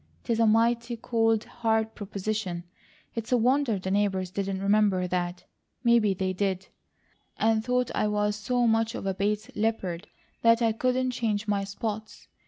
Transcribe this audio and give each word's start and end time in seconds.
It's 0.25 0.39
a 0.39 0.47
mighty 0.47 0.97
cold, 0.97 1.43
hard 1.43 1.93
proposition. 1.93 2.63
It's 3.13 3.31
a 3.31 3.37
wonder 3.37 3.77
the 3.77 3.91
neighbours 3.91 4.31
didn't 4.31 4.59
remember 4.63 5.05
that. 5.05 5.43
Maybe 5.83 6.15
they 6.15 6.33
did, 6.33 6.69
and 7.37 7.63
thought 7.63 7.91
I 7.93 8.07
was 8.07 8.35
so 8.35 8.65
much 8.65 8.95
of 8.95 9.05
a 9.05 9.13
Bates 9.13 9.51
leopard 9.55 10.07
that 10.41 10.59
I 10.59 10.71
couldn't 10.71 11.11
change 11.11 11.47
my 11.47 11.63
spots. 11.63 12.27